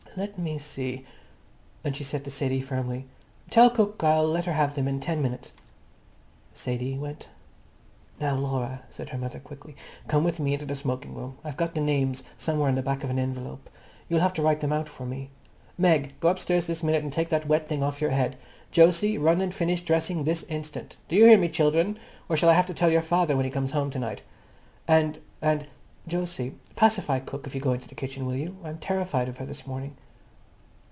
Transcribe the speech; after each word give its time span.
"Let 0.17 0.37
me 0.37 0.57
see." 0.57 1.05
And 1.85 1.95
she 1.95 2.03
said 2.03 2.25
to 2.25 2.31
Sadie 2.31 2.59
firmly, 2.59 3.05
"Tell 3.49 3.69
cook 3.69 4.03
I'll 4.03 4.27
let 4.27 4.43
her 4.43 4.51
have 4.51 4.75
them 4.75 4.85
in 4.85 4.99
ten 4.99 5.21
minutes." 5.21 5.53
Sadie 6.51 6.97
went. 6.97 7.29
"Now, 8.19 8.35
Laura," 8.35 8.81
said 8.89 9.07
her 9.11 9.17
mother 9.17 9.39
quickly, 9.39 9.73
"come 10.09 10.25
with 10.25 10.37
me 10.37 10.51
into 10.51 10.65
the 10.65 10.75
smoking 10.75 11.13
room. 11.15 11.37
I've 11.45 11.55
got 11.55 11.75
the 11.75 11.79
names 11.79 12.23
somewhere 12.35 12.67
on 12.67 12.75
the 12.75 12.81
back 12.81 13.05
of 13.05 13.09
an 13.09 13.17
envelope. 13.19 13.69
You'll 14.09 14.19
have 14.19 14.33
to 14.33 14.41
write 14.41 14.59
them 14.59 14.73
out 14.73 14.89
for 14.89 15.05
me. 15.05 15.29
Meg, 15.77 16.11
go 16.19 16.27
upstairs 16.27 16.67
this 16.67 16.83
minute 16.83 17.03
and 17.03 17.13
take 17.13 17.29
that 17.29 17.47
wet 17.47 17.69
thing 17.69 17.81
off 17.81 18.01
your 18.01 18.11
head. 18.11 18.35
Jose, 18.75 19.17
run 19.17 19.39
and 19.39 19.55
finish 19.55 19.79
dressing 19.81 20.25
this 20.25 20.43
instant. 20.49 20.97
Do 21.07 21.15
you 21.15 21.23
hear 21.23 21.37
me, 21.37 21.47
children, 21.47 21.97
or 22.27 22.35
shall 22.35 22.49
I 22.49 22.53
have 22.55 22.65
to 22.67 22.73
tell 22.73 22.91
your 22.91 23.01
father 23.01 23.37
when 23.37 23.45
he 23.45 23.49
comes 23.51 23.71
home 23.71 23.89
to 23.91 23.99
night? 23.99 24.23
And—and, 24.89 25.67
Jose, 26.09 26.51
pacify 26.75 27.19
cook 27.19 27.45
if 27.45 27.53
you 27.53 27.61
do 27.61 27.65
go 27.65 27.73
into 27.73 27.87
the 27.87 27.93
kitchen, 27.93 28.25
will 28.25 28.35
you? 28.35 28.57
I'm 28.63 28.79
terrified 28.79 29.29
of 29.29 29.37
her 29.37 29.45
this 29.45 29.65
morning." 29.67 29.95